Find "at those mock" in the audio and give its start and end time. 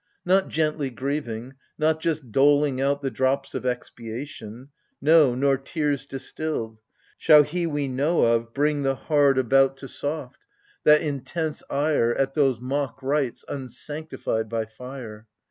12.17-13.03